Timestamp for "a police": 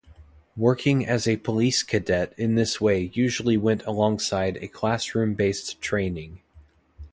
1.27-1.83